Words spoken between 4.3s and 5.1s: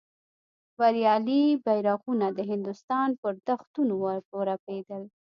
ورپېدل.